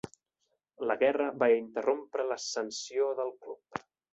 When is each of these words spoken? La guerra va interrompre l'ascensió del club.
La 0.91 0.95
guerra 1.03 1.27
va 1.45 1.49
interrompre 1.57 2.27
l'ascensió 2.31 3.13
del 3.21 3.35
club. 3.45 3.85